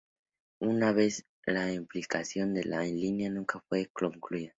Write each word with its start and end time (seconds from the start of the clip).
Una 0.61 0.93
vez 0.93 1.27
más, 1.45 1.55
la 1.55 1.71
implantación 1.71 2.55
de 2.55 2.63
la 2.63 2.81
línea 2.81 3.29
nunca 3.29 3.59
fue 3.69 3.85
concluida. 3.93 4.49